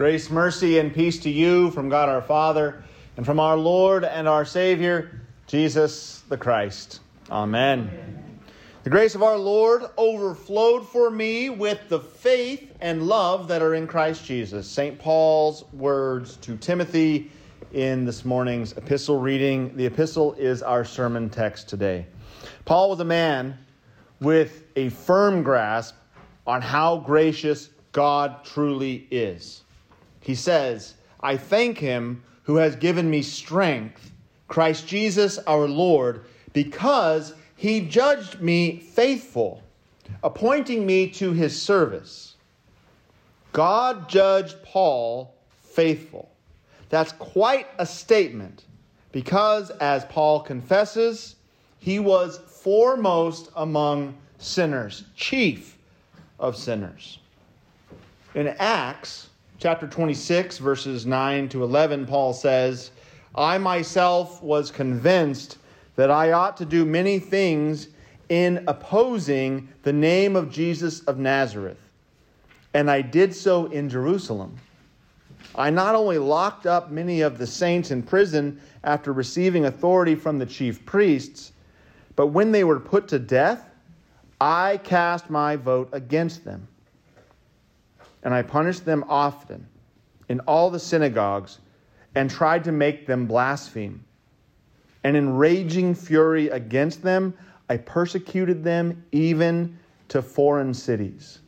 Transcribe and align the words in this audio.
Grace, 0.00 0.30
mercy, 0.30 0.78
and 0.78 0.94
peace 0.94 1.18
to 1.18 1.28
you 1.28 1.70
from 1.72 1.90
God 1.90 2.08
our 2.08 2.22
Father 2.22 2.82
and 3.18 3.26
from 3.26 3.38
our 3.38 3.58
Lord 3.58 4.02
and 4.02 4.26
our 4.26 4.46
Savior, 4.46 5.20
Jesus 5.46 6.20
the 6.30 6.38
Christ. 6.38 7.00
Amen. 7.30 8.40
The 8.82 8.88
grace 8.88 9.14
of 9.14 9.22
our 9.22 9.36
Lord 9.36 9.82
overflowed 9.98 10.88
for 10.88 11.10
me 11.10 11.50
with 11.50 11.90
the 11.90 12.00
faith 12.00 12.72
and 12.80 13.08
love 13.08 13.46
that 13.48 13.60
are 13.60 13.74
in 13.74 13.86
Christ 13.86 14.24
Jesus. 14.24 14.66
St. 14.66 14.98
Paul's 14.98 15.70
words 15.74 16.36
to 16.36 16.56
Timothy 16.56 17.30
in 17.74 18.06
this 18.06 18.24
morning's 18.24 18.72
epistle 18.78 19.20
reading. 19.20 19.76
The 19.76 19.84
epistle 19.84 20.32
is 20.38 20.62
our 20.62 20.82
sermon 20.82 21.28
text 21.28 21.68
today. 21.68 22.06
Paul 22.64 22.88
was 22.88 23.00
a 23.00 23.04
man 23.04 23.58
with 24.18 24.64
a 24.76 24.88
firm 24.88 25.42
grasp 25.42 25.94
on 26.46 26.62
how 26.62 26.96
gracious 27.00 27.68
God 27.92 28.46
truly 28.46 29.06
is. 29.10 29.60
He 30.20 30.34
says, 30.34 30.94
I 31.20 31.36
thank 31.36 31.78
him 31.78 32.22
who 32.44 32.56
has 32.56 32.76
given 32.76 33.10
me 33.10 33.22
strength, 33.22 34.12
Christ 34.48 34.86
Jesus 34.86 35.38
our 35.38 35.68
Lord, 35.68 36.24
because 36.52 37.34
he 37.56 37.80
judged 37.80 38.40
me 38.40 38.78
faithful, 38.78 39.62
appointing 40.22 40.86
me 40.86 41.08
to 41.10 41.32
his 41.32 41.60
service. 41.60 42.36
God 43.52 44.08
judged 44.08 44.62
Paul 44.62 45.34
faithful. 45.62 46.30
That's 46.88 47.12
quite 47.12 47.68
a 47.78 47.86
statement 47.86 48.64
because, 49.12 49.70
as 49.70 50.04
Paul 50.06 50.40
confesses, 50.40 51.36
he 51.78 51.98
was 51.98 52.38
foremost 52.38 53.50
among 53.56 54.16
sinners, 54.38 55.04
chief 55.16 55.78
of 56.38 56.56
sinners. 56.56 57.18
In 58.34 58.48
Acts, 58.58 59.29
chapter 59.60 59.86
26, 59.86 60.56
verses 60.56 61.04
9 61.04 61.50
to 61.50 61.62
11, 61.62 62.06
Paul 62.06 62.32
says, 62.32 62.92
I 63.34 63.58
myself 63.58 64.42
was 64.42 64.70
convinced 64.70 65.58
that 65.96 66.10
I 66.10 66.32
ought 66.32 66.56
to 66.56 66.64
do 66.64 66.86
many 66.86 67.18
things 67.18 67.88
in 68.30 68.64
opposing 68.66 69.68
the 69.82 69.92
name 69.92 70.34
of 70.34 70.50
Jesus 70.50 71.00
of 71.00 71.18
Nazareth. 71.18 71.76
And 72.72 72.90
I 72.90 73.02
did 73.02 73.34
so 73.34 73.66
in 73.66 73.90
Jerusalem. 73.90 74.56
I 75.54 75.68
not 75.68 75.94
only 75.94 76.16
locked 76.16 76.64
up 76.64 76.90
many 76.90 77.20
of 77.20 77.36
the 77.36 77.46
saints 77.46 77.90
in 77.90 78.02
prison 78.02 78.58
after 78.82 79.12
receiving 79.12 79.66
authority 79.66 80.14
from 80.14 80.38
the 80.38 80.46
chief 80.46 80.86
priests, 80.86 81.52
but 82.16 82.28
when 82.28 82.50
they 82.50 82.64
were 82.64 82.80
put 82.80 83.08
to 83.08 83.18
death, 83.18 83.68
I 84.40 84.78
cast 84.84 85.28
my 85.28 85.56
vote 85.56 85.90
against 85.92 86.46
them 86.46 86.66
and 88.22 88.34
I 88.34 88.42
punished 88.42 88.84
them 88.84 89.04
often 89.08 89.66
in 90.28 90.40
all 90.40 90.70
the 90.70 90.78
synagogues 90.78 91.58
and 92.14 92.30
tried 92.30 92.64
to 92.64 92.72
make 92.72 93.06
them 93.06 93.26
blaspheme. 93.26 94.04
And 95.04 95.16
in 95.16 95.36
raging 95.36 95.94
fury 95.94 96.48
against 96.48 97.02
them, 97.02 97.34
I 97.68 97.76
persecuted 97.78 98.62
them 98.64 99.04
even 99.12 99.78
to 100.08 100.20
foreign 100.20 100.74
cities. 100.74 101.38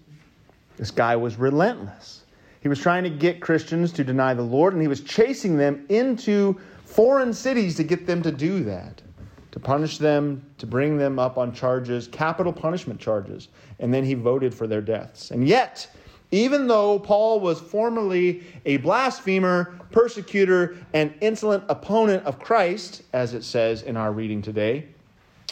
This 0.76 0.90
guy 0.90 1.16
was 1.16 1.36
relentless. 1.36 2.24
He 2.60 2.68
was 2.68 2.78
trying 2.78 3.02
to 3.02 3.10
get 3.10 3.40
Christians 3.40 3.92
to 3.92 4.04
deny 4.04 4.34
the 4.34 4.42
Lord, 4.42 4.72
and 4.72 4.80
he 4.80 4.88
was 4.88 5.00
chasing 5.00 5.56
them 5.56 5.84
into 5.88 6.58
foreign 6.84 7.32
cities 7.32 7.76
to 7.76 7.82
get 7.82 8.06
them 8.06 8.22
to 8.22 8.30
do 8.30 8.62
that, 8.64 9.02
to 9.50 9.58
punish 9.60 9.98
them, 9.98 10.44
to 10.58 10.66
bring 10.66 10.96
them 10.96 11.18
up 11.18 11.38
on 11.38 11.52
charges, 11.52 12.06
capital 12.06 12.52
punishment 12.52 13.00
charges. 13.00 13.48
And 13.80 13.92
then 13.92 14.04
he 14.04 14.14
voted 14.14 14.54
for 14.54 14.68
their 14.68 14.80
deaths. 14.80 15.32
And 15.32 15.46
yet, 15.46 15.88
even 16.32 16.66
though 16.66 16.98
Paul 16.98 17.40
was 17.40 17.60
formerly 17.60 18.42
a 18.64 18.78
blasphemer, 18.78 19.78
persecutor, 19.92 20.76
and 20.94 21.14
insolent 21.20 21.62
opponent 21.68 22.24
of 22.24 22.38
Christ, 22.38 23.02
as 23.12 23.34
it 23.34 23.44
says 23.44 23.82
in 23.82 23.96
our 23.96 24.12
reading 24.12 24.40
today, 24.42 24.86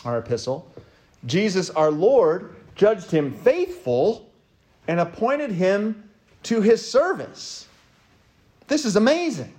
our 0.05 0.19
epistle, 0.19 0.73
Jesus 1.27 1.69
our 1.71 1.91
Lord 1.91 2.57
judged 2.75 3.11
him 3.11 3.33
faithful 3.33 4.31
and 4.89 4.99
appointed 4.99 5.53
him 5.53 6.09
to 6.45 6.63
his 6.63 6.91
service. 6.91 7.69
This 8.67 8.87
is 8.87 8.97
amazing. 8.97 9.53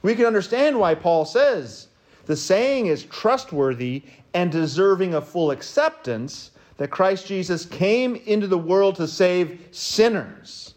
We 0.00 0.14
can 0.14 0.24
understand 0.24 0.78
why 0.78 0.94
Paul 0.94 1.26
says 1.26 1.88
the 2.24 2.36
saying 2.36 2.86
is 2.86 3.04
trustworthy 3.04 4.04
and 4.32 4.50
deserving 4.50 5.12
of 5.12 5.28
full 5.28 5.50
acceptance 5.50 6.52
that 6.76 6.90
Christ 6.90 7.26
Jesus 7.26 7.64
came 7.64 8.16
into 8.16 8.46
the 8.46 8.58
world 8.58 8.96
to 8.96 9.08
save 9.08 9.68
sinners. 9.70 10.74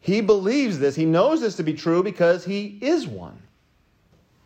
He 0.00 0.20
believes 0.20 0.78
this. 0.78 0.94
He 0.94 1.04
knows 1.04 1.40
this 1.40 1.56
to 1.56 1.62
be 1.62 1.74
true 1.74 2.02
because 2.02 2.44
he 2.44 2.78
is 2.80 3.06
one. 3.06 3.38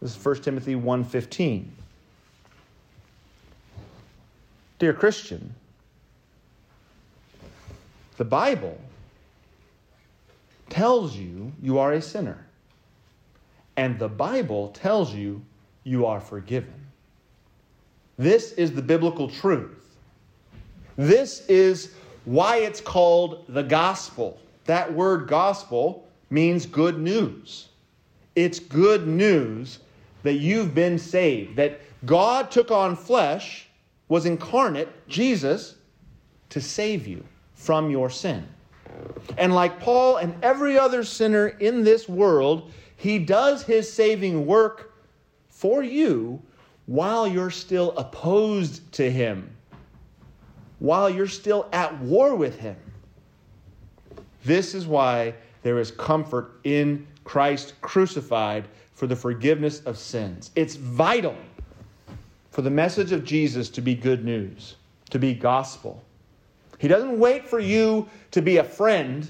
This 0.01 0.17
is 0.17 0.25
1 0.25 0.43
Timothy 0.43 0.75
1:15. 0.75 1.71
Dear 4.79 4.93
Christian, 4.93 5.55
the 8.17 8.25
Bible 8.25 8.79
tells 10.69 11.17
you 11.17 11.53
you 11.63 11.79
are 11.79 11.93
a 11.93 12.03
sinner. 12.03 12.45
And 13.77 13.99
the 13.99 14.09
Bible 14.09 14.69
tells 14.69 15.15
you 15.15 15.43
you 15.85 16.07
are 16.07 16.21
forgiven. 16.21 16.87
This 18.17 18.53
is 18.53 18.73
the 18.73 18.83
biblical 18.83 19.29
truth. 19.29 19.78
This 20.99 21.47
is 21.47 21.93
why 22.25 22.57
it's 22.57 22.81
called 22.81 23.45
the 23.49 23.63
gospel. 23.63 24.37
That 24.65 24.93
word 24.93 25.29
gospel 25.29 26.09
means 26.29 26.67
good 26.67 26.99
news. 26.99 27.69
It's 28.35 28.59
good 28.59 29.07
news 29.07 29.79
that 30.25 30.35
you've 30.35 30.75
been 30.75 30.99
saved, 30.99 31.55
that 31.57 31.81
God 32.05 32.51
took 32.51 32.73
on 32.73 32.97
flesh, 32.97 33.69
was 34.09 34.27
incarnate, 34.27 34.89
Jesus, 35.09 35.77
to 36.51 36.61
save 36.61 37.07
you 37.07 37.25
from 37.55 37.91
your 37.91 38.11
sin. 38.11 38.45
And 39.37 39.55
like 39.55 39.79
Paul 39.79 40.17
and 40.17 40.35
every 40.43 40.77
other 40.77 41.05
sinner 41.05 41.47
in 41.47 41.85
this 41.85 42.09
world, 42.09 42.73
he 42.97 43.21
does 43.21 43.63
his 43.63 43.91
saving 43.91 44.47
work 44.47 44.93
for 45.49 45.81
you 45.85 46.43
while 46.87 47.29
you're 47.29 47.51
still 47.51 47.97
opposed 47.97 48.91
to 48.95 49.09
him 49.09 49.55
while 50.79 51.11
you're 51.11 51.27
still 51.27 51.69
at 51.73 51.99
war 52.01 52.35
with 52.35 52.59
Him. 52.59 52.77
This 54.45 54.75
is 54.75 54.87
why 54.87 55.35
there 55.63 55.79
is 55.79 55.91
comfort 55.91 56.61
in 56.65 57.07
Christ 57.25 57.75
crucified 57.81 58.69
for 58.95 59.07
the 59.07 59.17
forgiveness 59.17 59.81
of 59.85 59.99
sins. 59.99 60.51
It's 60.57 60.77
vital 60.77 61.37
for 62.51 62.63
the 62.63 62.71
message 62.71 63.13
of 63.13 63.25
Jesus 63.25 63.69
to 63.71 63.81
be 63.81 63.95
good 63.95 64.25
news, 64.25 64.77
to 65.11 65.19
be 65.19 65.35
gospel. 65.35 66.03
He 66.79 66.89
doesn't 66.89 67.19
wait 67.19 67.47
for 67.47 67.59
you 67.59 68.09
to 68.31 68.41
be 68.41 68.57
a 68.59 68.65
friend. 68.65 69.29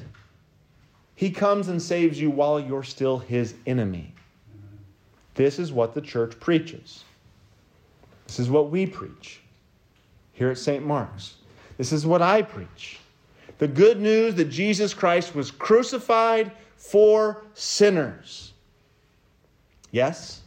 He 1.15 1.31
comes 1.31 1.69
and 1.69 1.81
saves 1.81 2.21
you 2.21 2.31
while 2.31 2.61
you're 2.61 2.83
still 2.83 3.19
his 3.19 3.55
enemy. 3.67 4.15
This 5.35 5.59
is 5.59 5.73
what 5.73 5.95
the 5.95 6.01
church 6.01 6.39
preaches. 6.41 7.05
This 8.27 8.39
is 8.39 8.51
what 8.51 8.71
we 8.71 8.87
preach 8.87 9.41
here 10.33 10.51
at 10.51 10.59
St. 10.59 10.85
Mark's. 10.85 11.38
This 11.79 11.93
is 11.93 12.05
what 12.05 12.21
I 12.21 12.43
preach. 12.43 12.99
The 13.57 13.69
good 13.69 14.01
news 14.01 14.35
that 14.35 14.51
Jesus 14.51 14.93
Christ 14.93 15.35
was 15.35 15.51
crucified 15.51 16.53
for 16.77 17.45
sinners. 17.55 18.53
Yes, 19.91 20.43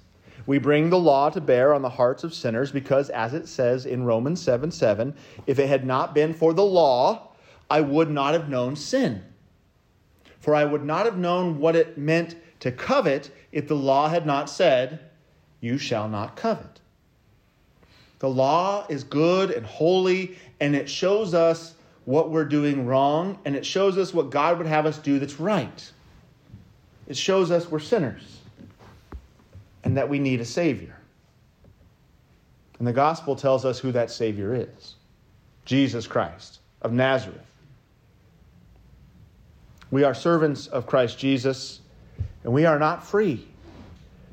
we 0.45 0.59
bring 0.59 0.89
the 0.89 0.99
law 0.99 1.29
to 1.29 1.41
bear 1.41 1.73
on 1.73 1.81
the 1.81 1.89
hearts 1.89 2.23
of 2.23 2.33
sinners 2.33 2.71
because, 2.71 3.09
as 3.09 3.33
it 3.33 3.47
says 3.47 3.85
in 3.85 4.03
Romans 4.03 4.41
7 4.41 4.71
7, 4.71 5.15
if 5.47 5.57
it 5.57 5.67
had 5.67 5.85
not 5.85 6.13
been 6.13 6.33
for 6.33 6.53
the 6.53 6.63
law, 6.63 7.31
I 7.69 7.81
would 7.81 8.11
not 8.11 8.33
have 8.33 8.49
known 8.49 8.75
sin. 8.75 9.23
For 10.39 10.55
I 10.55 10.65
would 10.65 10.83
not 10.83 11.05
have 11.05 11.17
known 11.17 11.59
what 11.59 11.75
it 11.75 11.97
meant 11.97 12.35
to 12.59 12.71
covet 12.71 13.31
if 13.51 13.67
the 13.67 13.75
law 13.75 14.09
had 14.09 14.25
not 14.25 14.49
said, 14.49 14.99
You 15.59 15.77
shall 15.77 16.09
not 16.09 16.35
covet. 16.35 16.81
The 18.21 18.29
law 18.29 18.85
is 18.87 19.03
good 19.03 19.49
and 19.49 19.65
holy, 19.65 20.37
and 20.59 20.75
it 20.75 20.87
shows 20.87 21.33
us 21.33 21.73
what 22.05 22.29
we're 22.29 22.45
doing 22.45 22.85
wrong, 22.85 23.39
and 23.45 23.55
it 23.55 23.65
shows 23.65 23.97
us 23.97 24.13
what 24.13 24.29
God 24.29 24.59
would 24.59 24.67
have 24.67 24.85
us 24.85 24.99
do 24.99 25.17
that's 25.17 25.39
right. 25.39 25.91
It 27.07 27.17
shows 27.17 27.49
us 27.49 27.71
we're 27.71 27.79
sinners 27.79 28.37
and 29.83 29.97
that 29.97 30.07
we 30.07 30.19
need 30.19 30.39
a 30.39 30.45
Savior. 30.45 30.95
And 32.77 32.87
the 32.87 32.93
gospel 32.93 33.35
tells 33.35 33.65
us 33.65 33.79
who 33.79 33.91
that 33.93 34.11
Savior 34.11 34.53
is 34.53 34.93
Jesus 35.65 36.05
Christ 36.05 36.59
of 36.83 36.93
Nazareth. 36.93 37.41
We 39.89 40.03
are 40.03 40.13
servants 40.13 40.67
of 40.67 40.85
Christ 40.85 41.17
Jesus, 41.17 41.79
and 42.43 42.53
we 42.53 42.65
are 42.65 42.77
not 42.77 43.03
free 43.03 43.47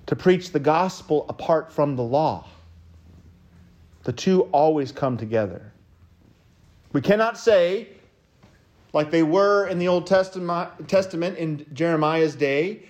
to 0.04 0.14
preach 0.14 0.52
the 0.52 0.60
gospel 0.60 1.24
apart 1.30 1.72
from 1.72 1.96
the 1.96 2.02
law. 2.02 2.44
The 4.04 4.12
two 4.12 4.42
always 4.52 4.92
come 4.92 5.16
together. 5.16 5.72
We 6.92 7.00
cannot 7.00 7.38
say, 7.38 7.88
like 8.92 9.10
they 9.10 9.22
were 9.22 9.66
in 9.66 9.78
the 9.78 9.88
Old 9.88 10.06
Testament, 10.06 10.88
Testament 10.88 11.36
in 11.36 11.66
Jeremiah's 11.72 12.34
day, 12.34 12.84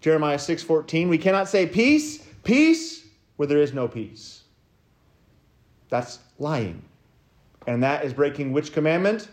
Jeremiah 0.00 0.38
6:14. 0.38 1.08
We 1.08 1.18
cannot 1.18 1.48
say 1.48 1.66
peace, 1.66 2.18
peace 2.42 3.06
where 3.36 3.46
there 3.46 3.60
is 3.60 3.72
no 3.72 3.88
peace. 3.88 4.42
That's 5.88 6.18
lying. 6.38 6.82
And 7.66 7.82
that 7.82 8.04
is 8.04 8.12
breaking 8.12 8.52
which 8.52 8.72
commandment? 8.72 9.28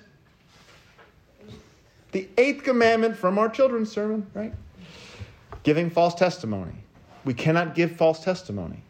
The 2.11 2.27
eighth 2.37 2.63
commandment 2.63 3.15
from 3.15 3.37
our 3.37 3.49
children's 3.49 3.91
sermon, 3.91 4.27
right? 4.33 4.53
Giving 5.63 5.89
false 5.89 6.15
testimony. 6.15 6.73
We 7.25 7.33
cannot 7.33 7.75
give 7.75 7.95
false 7.95 8.23
testimony. 8.23 8.83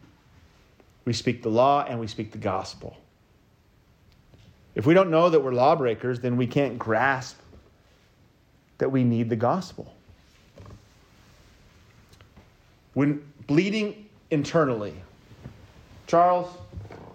We 1.04 1.12
speak 1.12 1.42
the 1.42 1.48
law 1.48 1.84
and 1.88 1.98
we 1.98 2.06
speak 2.06 2.32
the 2.32 2.38
gospel. 2.38 2.96
If 4.74 4.86
we 4.86 4.94
don't 4.94 5.10
know 5.10 5.28
that 5.28 5.40
we're 5.40 5.52
lawbreakers, 5.52 6.20
then 6.20 6.36
we 6.36 6.46
can't 6.46 6.78
grasp 6.78 7.38
that 8.78 8.90
we 8.90 9.04
need 9.04 9.28
the 9.28 9.36
gospel. 9.36 9.92
When 12.94 13.22
bleeding 13.46 14.08
internally, 14.30 14.94
Charles, 16.06 16.48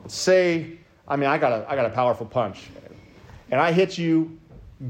say, 0.07 0.77
I 1.07 1.15
mean, 1.15 1.29
I 1.29 1.37
got 1.37 1.51
a, 1.51 1.69
I 1.69 1.75
got 1.75 1.85
a 1.85 1.89
powerful 1.89 2.25
punch, 2.25 2.69
and 3.51 3.59
I 3.59 3.71
hit 3.71 3.97
you, 3.97 4.37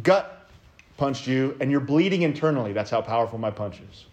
gut 0.03 0.49
punched 0.97 1.27
you, 1.27 1.55
and 1.59 1.71
you're 1.71 1.79
bleeding 1.79 2.23
internally. 2.23 2.73
That's 2.73 2.89
how 2.89 3.01
powerful 3.01 3.37
my 3.37 3.51
punch 3.51 3.79
is. 3.91 4.05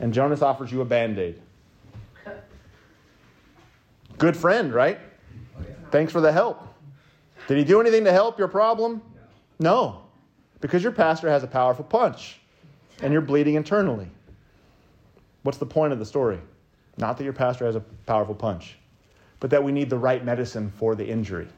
And 0.00 0.14
Jonas 0.14 0.42
offers 0.42 0.70
you 0.70 0.80
a 0.80 0.84
band 0.84 1.18
aid. 1.18 1.40
Good 4.18 4.36
friend, 4.36 4.72
right? 4.72 4.98
Thanks 5.90 6.12
for 6.12 6.20
the 6.20 6.32
help. 6.32 6.62
Did 7.48 7.58
he 7.58 7.64
do 7.64 7.80
anything 7.80 8.04
to 8.04 8.12
help 8.12 8.38
your 8.38 8.48
problem? 8.48 9.02
No, 9.58 10.02
because 10.60 10.82
your 10.82 10.92
pastor 10.92 11.28
has 11.28 11.42
a 11.42 11.46
powerful 11.46 11.84
punch 11.84 12.40
and 13.02 13.12
you're 13.12 13.22
bleeding 13.22 13.54
internally. 13.54 14.08
What's 15.42 15.58
the 15.58 15.66
point 15.66 15.92
of 15.92 15.98
the 15.98 16.06
story? 16.06 16.40
Not 16.98 17.18
that 17.18 17.24
your 17.24 17.32
pastor 17.32 17.66
has 17.66 17.76
a 17.76 17.80
powerful 18.06 18.34
punch, 18.34 18.78
but 19.38 19.50
that 19.50 19.62
we 19.62 19.70
need 19.70 19.90
the 19.90 19.98
right 19.98 20.24
medicine 20.24 20.72
for 20.76 20.94
the 20.94 21.06
injury. 21.06 21.48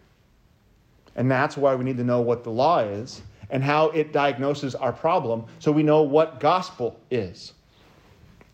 And 1.16 1.30
that's 1.30 1.56
why 1.56 1.74
we 1.74 1.84
need 1.84 1.96
to 1.96 2.04
know 2.04 2.20
what 2.20 2.44
the 2.44 2.50
law 2.50 2.80
is 2.80 3.22
and 3.50 3.62
how 3.62 3.88
it 3.90 4.12
diagnoses 4.12 4.74
our 4.74 4.92
problem 4.92 5.46
so 5.58 5.72
we 5.72 5.82
know 5.82 6.02
what 6.02 6.38
gospel 6.38 7.00
is. 7.10 7.54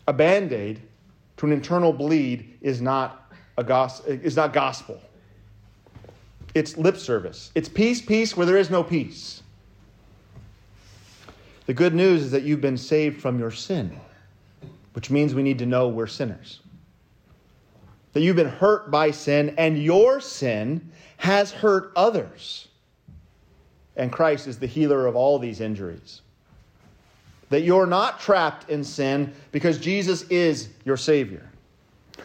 A 0.07 0.13
band 0.13 0.53
aid 0.53 0.81
to 1.37 1.45
an 1.45 1.51
internal 1.51 1.91
bleed 1.91 2.57
is 2.61 2.81
not, 2.81 3.24
a 3.57 3.91
is 4.07 4.35
not 4.35 4.53
gospel. 4.53 5.01
It's 6.53 6.77
lip 6.77 6.97
service. 6.97 7.51
It's 7.55 7.69
peace, 7.69 8.01
peace 8.01 8.35
where 8.35 8.45
there 8.45 8.57
is 8.57 8.69
no 8.69 8.83
peace. 8.83 9.43
The 11.65 11.73
good 11.73 11.93
news 11.93 12.21
is 12.21 12.31
that 12.31 12.43
you've 12.43 12.61
been 12.61 12.77
saved 12.77 13.21
from 13.21 13.39
your 13.39 13.51
sin, 13.51 13.97
which 14.93 15.09
means 15.09 15.33
we 15.33 15.43
need 15.43 15.59
to 15.59 15.65
know 15.65 15.87
we're 15.87 16.07
sinners. 16.07 16.61
That 18.13 18.21
you've 18.21 18.35
been 18.35 18.47
hurt 18.47 18.91
by 18.91 19.11
sin, 19.11 19.55
and 19.57 19.81
your 19.81 20.21
sin 20.21 20.91
has 21.17 21.51
hurt 21.51 21.91
others. 21.95 22.67
And 23.97 24.11
Christ 24.11 24.47
is 24.47 24.59
the 24.59 24.67
healer 24.67 25.07
of 25.07 25.15
all 25.15 25.39
these 25.39 25.59
injuries. 25.59 26.21
That 27.49 27.61
you're 27.61 27.85
not 27.85 28.19
trapped 28.19 28.69
in 28.69 28.83
sin 28.83 29.33
because 29.51 29.77
Jesus 29.77 30.23
is 30.23 30.69
your 30.85 30.97
Savior. 30.97 31.49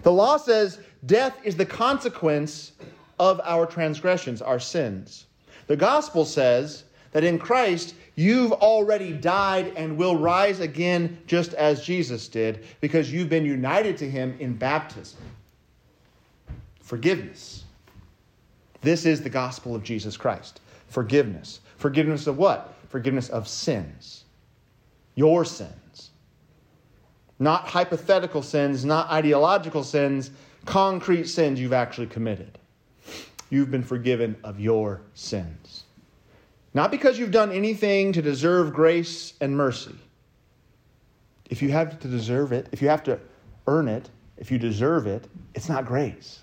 The 0.02 0.12
law 0.12 0.36
says 0.36 0.78
death 1.06 1.36
is 1.44 1.56
the 1.56 1.66
consequence 1.66 2.72
of 3.18 3.40
our 3.44 3.66
transgressions, 3.66 4.40
our 4.40 4.58
sins. 4.58 5.26
The 5.66 5.76
gospel 5.76 6.24
says 6.24 6.84
that 7.12 7.24
in 7.24 7.38
Christ, 7.38 7.94
you've 8.14 8.52
already 8.52 9.12
died 9.12 9.72
and 9.76 9.96
will 9.96 10.16
rise 10.16 10.60
again 10.60 11.20
just 11.26 11.54
as 11.54 11.84
Jesus 11.84 12.28
did 12.28 12.64
because 12.80 13.12
you've 13.12 13.28
been 13.28 13.44
united 13.44 13.96
to 13.98 14.10
him 14.10 14.36
in 14.40 14.54
baptism. 14.54 15.20
Forgiveness. 16.80 17.64
This 18.80 19.04
is 19.04 19.22
the 19.22 19.30
gospel 19.30 19.74
of 19.74 19.82
Jesus 19.82 20.16
Christ. 20.16 20.60
Forgiveness. 20.88 21.60
Forgiveness 21.76 22.26
of 22.26 22.38
what? 22.38 22.74
Forgiveness 22.88 23.28
of 23.28 23.46
sins. 23.46 24.24
Your 25.14 25.44
sins. 25.44 25.70
Not 27.40 27.66
hypothetical 27.68 28.42
sins, 28.42 28.84
not 28.84 29.10
ideological 29.10 29.82
sins, 29.82 30.30
concrete 30.66 31.24
sins 31.24 31.58
you've 31.58 31.72
actually 31.72 32.06
committed 32.06 32.60
you've 33.50 33.70
been 33.70 33.82
forgiven 33.82 34.36
of 34.44 34.58
your 34.58 35.02
sins. 35.14 35.84
Not 36.72 36.92
because 36.92 37.18
you've 37.18 37.32
done 37.32 37.50
anything 37.50 38.12
to 38.12 38.22
deserve 38.22 38.72
grace 38.72 39.34
and 39.40 39.56
mercy. 39.56 39.96
If 41.50 41.60
you 41.60 41.70
have 41.70 41.98
to 41.98 42.08
deserve 42.08 42.52
it, 42.52 42.68
if 42.70 42.80
you 42.80 42.88
have 42.88 43.02
to 43.04 43.18
earn 43.66 43.88
it, 43.88 44.08
if 44.38 44.50
you 44.52 44.58
deserve 44.58 45.08
it, 45.08 45.26
it's 45.54 45.68
not 45.68 45.84
grace. 45.84 46.40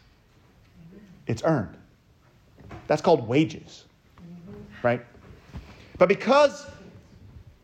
It's 1.28 1.42
earned. 1.44 1.76
That's 2.88 3.02
called 3.02 3.28
wages, 3.28 3.86
right? 4.84 5.04
But 5.98 6.10
because 6.10 6.70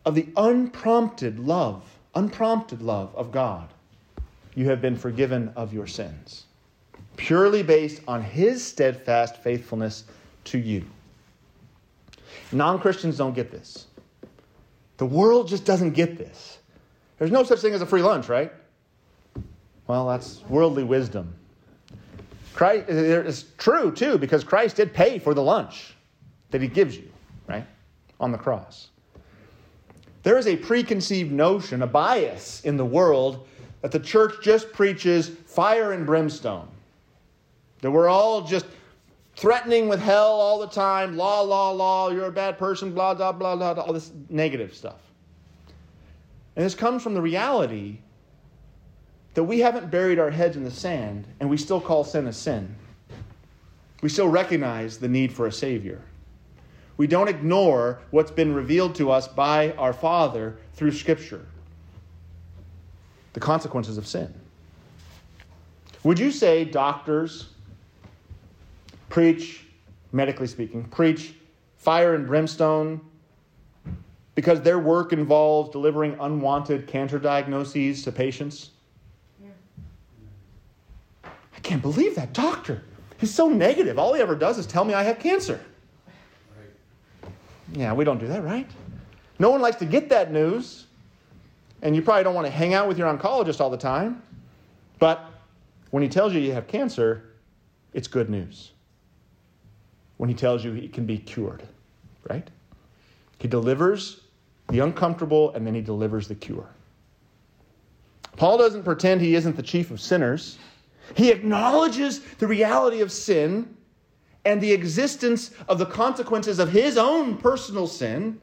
of 0.06 0.14
the 0.14 0.26
unprompted 0.36 1.38
love, 1.38 1.82
unprompted 2.14 2.82
love 2.82 3.14
of 3.14 3.32
God, 3.32 3.68
you 4.54 4.68
have 4.68 4.80
been 4.80 4.96
forgiven 4.96 5.52
of 5.56 5.72
your 5.72 5.86
sins 5.86 6.44
purely 7.16 7.62
based 7.62 8.00
on 8.08 8.22
his 8.22 8.64
steadfast 8.64 9.36
faithfulness 9.36 10.04
to 10.44 10.58
you. 10.58 10.84
Non 12.52 12.78
Christians 12.78 13.16
don't 13.16 13.34
get 13.34 13.50
this. 13.50 13.86
The 14.96 15.06
world 15.06 15.48
just 15.48 15.64
doesn't 15.64 15.92
get 15.92 16.18
this. 16.18 16.58
There's 17.18 17.30
no 17.30 17.44
such 17.44 17.60
thing 17.60 17.74
as 17.74 17.82
a 17.82 17.86
free 17.86 18.02
lunch, 18.02 18.28
right? 18.28 18.52
Well, 19.86 20.08
that's 20.08 20.42
worldly 20.48 20.84
wisdom. 20.84 21.34
Christ, 22.54 22.88
it's 22.88 23.44
true, 23.58 23.92
too, 23.92 24.18
because 24.18 24.44
Christ 24.44 24.76
did 24.76 24.94
pay 24.94 25.18
for 25.18 25.34
the 25.34 25.42
lunch 25.42 25.94
that 26.50 26.62
he 26.62 26.68
gives 26.68 26.96
you, 26.96 27.10
right? 27.48 27.66
On 28.20 28.30
the 28.30 28.38
cross. 28.38 28.88
There 30.24 30.38
is 30.38 30.46
a 30.46 30.56
preconceived 30.56 31.30
notion, 31.30 31.82
a 31.82 31.86
bias 31.86 32.62
in 32.62 32.78
the 32.78 32.84
world 32.84 33.46
that 33.82 33.92
the 33.92 34.00
church 34.00 34.42
just 34.42 34.72
preaches 34.72 35.28
fire 35.28 35.92
and 35.92 36.06
brimstone. 36.06 36.66
That 37.82 37.90
we're 37.90 38.08
all 38.08 38.40
just 38.40 38.64
threatening 39.36 39.86
with 39.86 40.00
hell 40.00 40.26
all 40.40 40.58
the 40.58 40.66
time, 40.66 41.18
law, 41.18 41.42
law, 41.42 41.70
law, 41.72 42.08
you're 42.08 42.26
a 42.26 42.32
bad 42.32 42.56
person, 42.56 42.94
blah, 42.94 43.12
blah, 43.12 43.32
blah, 43.32 43.54
blah, 43.54 43.72
all 43.82 43.92
this 43.92 44.12
negative 44.30 44.74
stuff. 44.74 45.00
And 46.56 46.64
this 46.64 46.74
comes 46.74 47.02
from 47.02 47.12
the 47.12 47.20
reality 47.20 47.98
that 49.34 49.44
we 49.44 49.58
haven't 49.58 49.90
buried 49.90 50.18
our 50.18 50.30
heads 50.30 50.56
in 50.56 50.64
the 50.64 50.70
sand 50.70 51.26
and 51.40 51.50
we 51.50 51.58
still 51.58 51.80
call 51.80 52.02
sin 52.02 52.28
a 52.28 52.32
sin. 52.32 52.74
We 54.00 54.08
still 54.08 54.28
recognize 54.28 54.96
the 54.96 55.08
need 55.08 55.34
for 55.34 55.48
a 55.48 55.52
Savior. 55.52 56.00
We 56.96 57.06
don't 57.06 57.28
ignore 57.28 58.00
what's 58.10 58.30
been 58.30 58.54
revealed 58.54 58.94
to 58.96 59.10
us 59.10 59.26
by 59.26 59.72
our 59.72 59.92
Father 59.92 60.56
through 60.74 60.92
Scripture 60.92 61.46
the 63.32 63.40
consequences 63.40 63.98
of 63.98 64.06
sin. 64.06 64.32
Would 66.04 66.18
you 66.18 66.30
say 66.30 66.64
doctors, 66.64 67.48
preach, 69.08 69.64
medically 70.12 70.46
speaking, 70.46 70.84
preach 70.84 71.34
fire 71.76 72.14
and 72.14 72.26
brimstone 72.26 73.00
because 74.34 74.60
their 74.62 74.78
work 74.78 75.12
involves 75.12 75.70
delivering 75.70 76.16
unwanted 76.20 76.86
cancer 76.86 77.18
diagnoses 77.18 78.02
to 78.04 78.12
patients? 78.12 78.70
Yeah. 79.42 79.50
I 81.56 81.60
can't 81.60 81.82
believe 81.82 82.14
that 82.14 82.32
doctor. 82.32 82.82
He's 83.18 83.34
so 83.34 83.48
negative. 83.48 83.98
All 83.98 84.14
he 84.14 84.20
ever 84.20 84.34
does 84.36 84.58
is 84.58 84.66
tell 84.66 84.84
me 84.84 84.94
I 84.94 85.02
have 85.02 85.18
cancer. 85.18 85.60
Yeah, 87.74 87.92
we 87.92 88.04
don't 88.04 88.18
do 88.18 88.28
that, 88.28 88.44
right? 88.44 88.70
No 89.38 89.50
one 89.50 89.60
likes 89.60 89.76
to 89.76 89.84
get 89.84 90.08
that 90.10 90.32
news. 90.32 90.86
And 91.82 91.94
you 91.94 92.02
probably 92.02 92.24
don't 92.24 92.34
want 92.34 92.46
to 92.46 92.50
hang 92.52 92.72
out 92.72 92.88
with 92.88 92.96
your 92.96 93.12
oncologist 93.14 93.60
all 93.60 93.68
the 93.68 93.76
time. 93.76 94.22
But 94.98 95.24
when 95.90 96.02
he 96.02 96.08
tells 96.08 96.32
you 96.32 96.40
you 96.40 96.52
have 96.52 96.66
cancer, 96.66 97.34
it's 97.92 98.08
good 98.08 98.30
news 98.30 98.72
when 100.16 100.28
he 100.28 100.34
tells 100.34 100.64
you 100.64 100.72
he 100.72 100.88
can 100.88 101.04
be 101.04 101.18
cured, 101.18 101.62
right? 102.30 102.48
He 103.38 103.48
delivers 103.48 104.20
the 104.68 104.78
uncomfortable 104.78 105.52
and 105.54 105.66
then 105.66 105.74
he 105.74 105.80
delivers 105.80 106.28
the 106.28 106.34
cure. 106.34 106.68
Paul 108.36 108.58
doesn't 108.58 108.84
pretend 108.84 109.20
he 109.20 109.34
isn't 109.34 109.56
the 109.56 109.62
chief 109.62 109.90
of 109.90 110.00
sinners. 110.00 110.58
He 111.14 111.30
acknowledges 111.30 112.20
the 112.38 112.46
reality 112.46 113.00
of 113.00 113.12
sin 113.12 113.76
and 114.44 114.60
the 114.60 114.72
existence 114.72 115.50
of 115.68 115.78
the 115.78 115.86
consequences 115.86 116.58
of 116.58 116.70
his 116.70 116.98
own 116.98 117.36
personal 117.36 117.86
sin 117.86 118.40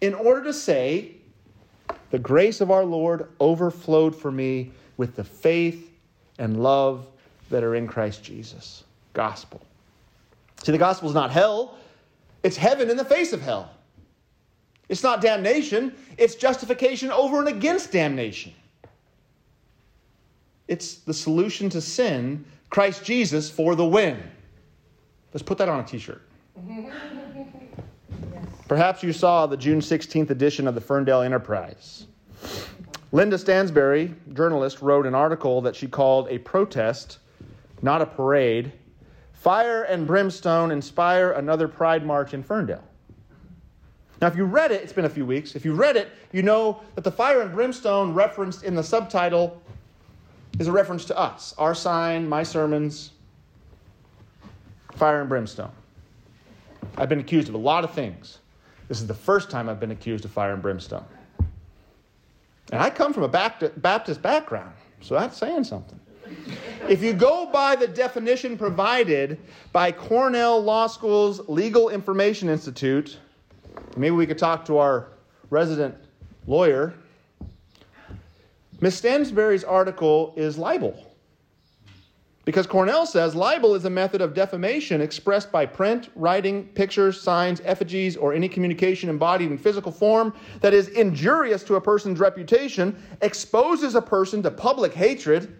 in 0.00 0.14
order 0.14 0.42
to 0.44 0.52
say, 0.52 1.12
The 2.10 2.18
grace 2.18 2.60
of 2.60 2.70
our 2.70 2.84
Lord 2.84 3.28
overflowed 3.40 4.14
for 4.14 4.32
me 4.32 4.72
with 4.96 5.16
the 5.16 5.24
faith 5.24 5.90
and 6.38 6.62
love 6.62 7.06
that 7.50 7.62
are 7.62 7.74
in 7.74 7.86
Christ 7.86 8.22
Jesus. 8.22 8.84
Gospel. 9.12 9.60
See, 10.62 10.72
the 10.72 10.78
gospel 10.78 11.08
is 11.08 11.14
not 11.14 11.30
hell, 11.30 11.78
it's 12.42 12.56
heaven 12.56 12.90
in 12.90 12.96
the 12.96 13.04
face 13.04 13.32
of 13.32 13.40
hell. 13.40 13.70
It's 14.88 15.02
not 15.02 15.20
damnation, 15.20 15.94
it's 16.16 16.34
justification 16.34 17.10
over 17.10 17.40
and 17.40 17.48
against 17.48 17.92
damnation. 17.92 18.52
It's 20.68 20.96
the 20.96 21.14
solution 21.14 21.70
to 21.70 21.80
sin, 21.80 22.44
Christ 22.70 23.04
Jesus 23.04 23.50
for 23.50 23.74
the 23.74 23.84
win. 23.84 24.22
Let's 25.36 25.42
put 25.42 25.58
that 25.58 25.68
on 25.68 25.80
a 25.80 25.82
t 25.82 25.98
shirt. 25.98 26.22
Perhaps 28.68 29.02
you 29.02 29.12
saw 29.12 29.46
the 29.46 29.58
June 29.58 29.80
16th 29.80 30.30
edition 30.30 30.66
of 30.66 30.74
the 30.74 30.80
Ferndale 30.80 31.20
Enterprise. 31.20 32.06
Linda 33.12 33.36
Stansberry, 33.36 34.14
journalist, 34.32 34.80
wrote 34.80 35.04
an 35.04 35.14
article 35.14 35.60
that 35.60 35.76
she 35.76 35.88
called 35.88 36.28
A 36.30 36.38
Protest, 36.38 37.18
Not 37.82 38.00
a 38.00 38.06
Parade 38.06 38.72
Fire 39.34 39.82
and 39.82 40.06
Brimstone 40.06 40.70
Inspire 40.70 41.32
Another 41.32 41.68
Pride 41.68 42.06
March 42.06 42.32
in 42.32 42.42
Ferndale. 42.42 42.88
Now, 44.22 44.28
if 44.28 44.36
you 44.36 44.46
read 44.46 44.70
it, 44.70 44.82
it's 44.82 44.94
been 44.94 45.04
a 45.04 45.10
few 45.10 45.26
weeks. 45.26 45.54
If 45.54 45.66
you 45.66 45.74
read 45.74 45.96
it, 45.96 46.08
you 46.32 46.42
know 46.42 46.80
that 46.94 47.04
the 47.04 47.12
fire 47.12 47.42
and 47.42 47.52
brimstone 47.52 48.14
referenced 48.14 48.62
in 48.62 48.74
the 48.74 48.82
subtitle 48.82 49.60
is 50.58 50.66
a 50.66 50.72
reference 50.72 51.04
to 51.04 51.18
us, 51.18 51.54
our 51.58 51.74
sign, 51.74 52.26
my 52.26 52.42
sermons, 52.42 53.10
fire 54.96 55.20
and 55.20 55.28
brimstone. 55.28 55.70
I've 56.96 57.08
been 57.08 57.20
accused 57.20 57.48
of 57.48 57.54
a 57.54 57.58
lot 57.58 57.84
of 57.84 57.92
things. 57.92 58.38
This 58.88 59.00
is 59.00 59.06
the 59.06 59.14
first 59.14 59.50
time 59.50 59.68
I've 59.68 59.80
been 59.80 59.90
accused 59.90 60.24
of 60.24 60.30
fire 60.30 60.52
and 60.52 60.62
brimstone. 60.62 61.04
And 62.72 62.80
I 62.80 62.90
come 62.90 63.12
from 63.12 63.22
a 63.22 63.28
Baptist 63.28 64.22
background, 64.22 64.72
so 65.00 65.14
that's 65.14 65.36
saying 65.36 65.64
something. 65.64 66.00
If 66.88 67.02
you 67.02 67.12
go 67.12 67.46
by 67.52 67.76
the 67.76 67.86
definition 67.86 68.58
provided 68.58 69.38
by 69.72 69.92
Cornell 69.92 70.60
Law 70.60 70.88
School's 70.88 71.40
Legal 71.48 71.90
Information 71.90 72.48
Institute, 72.48 73.18
maybe 73.96 74.16
we 74.16 74.26
could 74.26 74.38
talk 74.38 74.64
to 74.64 74.78
our 74.78 75.08
resident 75.50 75.94
lawyer. 76.46 76.94
Miss 78.80 79.00
Stansberry's 79.00 79.62
article 79.62 80.34
is 80.36 80.58
libel. 80.58 81.05
Because 82.46 82.64
Cornell 82.64 83.06
says 83.06 83.34
libel 83.34 83.74
is 83.74 83.86
a 83.86 83.90
method 83.90 84.20
of 84.20 84.32
defamation 84.32 85.00
expressed 85.00 85.50
by 85.50 85.66
print, 85.66 86.10
writing, 86.14 86.64
pictures, 86.68 87.20
signs, 87.20 87.60
effigies, 87.64 88.16
or 88.16 88.32
any 88.32 88.48
communication 88.48 89.10
embodied 89.10 89.50
in 89.50 89.58
physical 89.58 89.90
form 89.90 90.32
that 90.60 90.72
is 90.72 90.86
injurious 90.90 91.64
to 91.64 91.74
a 91.74 91.80
person's 91.80 92.20
reputation, 92.20 92.96
exposes 93.20 93.96
a 93.96 94.00
person 94.00 94.44
to 94.44 94.50
public 94.52 94.94
hatred, 94.94 95.56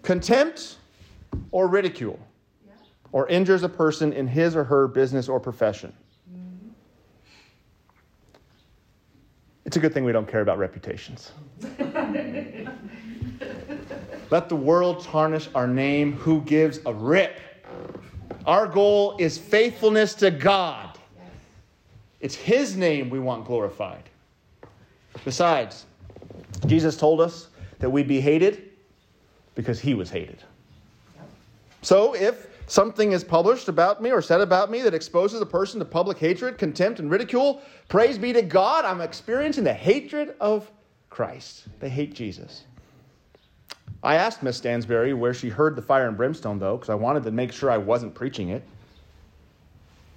contempt, 0.00 0.76
or 1.50 1.68
ridicule, 1.68 2.18
or 3.12 3.28
injures 3.28 3.62
a 3.64 3.68
person 3.68 4.14
in 4.14 4.26
his 4.26 4.56
or 4.56 4.64
her 4.64 4.88
business 4.88 5.28
or 5.28 5.38
profession. 5.38 5.92
It's 9.66 9.76
a 9.76 9.80
good 9.80 9.92
thing 9.92 10.04
we 10.04 10.12
don't 10.12 10.26
care 10.26 10.40
about 10.40 10.56
reputations. 10.56 11.32
Let 14.30 14.48
the 14.48 14.56
world 14.56 15.02
tarnish 15.02 15.48
our 15.54 15.66
name. 15.66 16.12
Who 16.12 16.40
gives 16.42 16.80
a 16.86 16.94
rip? 16.94 17.38
Our 18.46 18.66
goal 18.66 19.16
is 19.18 19.36
faithfulness 19.36 20.14
to 20.14 20.30
God. 20.30 20.98
It's 22.20 22.34
His 22.34 22.76
name 22.76 23.10
we 23.10 23.18
want 23.18 23.44
glorified. 23.44 24.04
Besides, 25.24 25.86
Jesus 26.66 26.96
told 26.96 27.20
us 27.20 27.48
that 27.80 27.90
we'd 27.90 28.08
be 28.08 28.20
hated 28.20 28.70
because 29.54 29.80
He 29.80 29.94
was 29.94 30.10
hated. 30.10 30.42
So 31.82 32.14
if 32.14 32.46
something 32.66 33.12
is 33.12 33.24
published 33.24 33.68
about 33.68 34.00
me 34.02 34.12
or 34.12 34.22
said 34.22 34.40
about 34.40 34.70
me 34.70 34.82
that 34.82 34.94
exposes 34.94 35.40
a 35.40 35.46
person 35.46 35.80
to 35.80 35.84
public 35.84 36.18
hatred, 36.18 36.56
contempt, 36.56 37.00
and 37.00 37.10
ridicule, 37.10 37.62
praise 37.88 38.16
be 38.16 38.32
to 38.32 38.42
God, 38.42 38.84
I'm 38.84 39.00
experiencing 39.00 39.64
the 39.64 39.74
hatred 39.74 40.34
of 40.40 40.70
Christ. 41.08 41.64
They 41.80 41.88
hate 41.88 42.14
Jesus. 42.14 42.64
I 44.02 44.14
asked 44.14 44.42
Miss 44.42 44.60
Stansberry 44.60 45.16
where 45.16 45.34
she 45.34 45.48
heard 45.48 45.76
the 45.76 45.82
fire 45.82 46.08
and 46.08 46.16
brimstone, 46.16 46.58
though, 46.58 46.76
because 46.76 46.88
I 46.88 46.94
wanted 46.94 47.22
to 47.24 47.30
make 47.30 47.52
sure 47.52 47.70
I 47.70 47.76
wasn't 47.76 48.14
preaching 48.14 48.48
it. 48.48 48.62